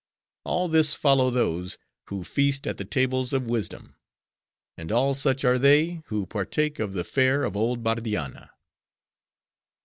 [0.45, 3.97] All this follow those, who feast at the tables of Wisdom;
[4.75, 8.49] and all such are they, who partake of the fare of old Bardianna."